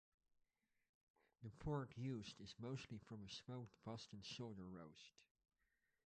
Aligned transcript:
The 1.43 1.51
pork 1.51 1.95
used 1.95 2.41
is 2.41 2.55
mostly 2.57 2.97
from 2.97 3.21
a 3.23 3.29
smoked 3.29 3.75
Boston 3.85 4.23
shoulder 4.23 4.65
roast. 4.67 5.11